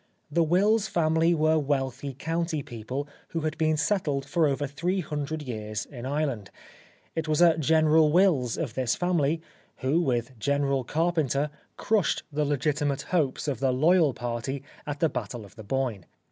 The 0.31 0.41
Wills 0.41 0.87
family 0.87 1.35
were 1.35 1.59
wealthy 1.59 2.15
county 2.15 2.63
people 2.63 3.07
who 3.27 3.41
had 3.41 3.55
been 3.59 3.77
settled 3.77 4.25
for 4.25 4.47
over 4.47 4.65
three 4.65 5.01
hundred 5.01 5.43
years 5.43 5.85
in 5.85 6.07
Ireland. 6.07 6.49
It 7.15 7.27
was 7.27 7.39
a 7.39 7.55
General 7.55 8.11
Wills 8.11 8.57
of 8.57 8.73
this 8.73 8.95
family, 8.95 9.43
who, 9.75 10.01
with 10.01 10.39
General 10.39 10.83
Carpenter, 10.83 11.51
crushed 11.77 12.23
the 12.31 12.45
legitimate 12.45 13.03
hopes 13.13 13.47
of 13.47 13.59
the 13.59 13.71
loyal 13.71 14.15
party 14.15 14.63
at 14.87 15.01
the 15.01 15.07
Battle 15.07 15.45
of 15.45 15.55
the 15.55 15.63
Boyne. 15.63 16.07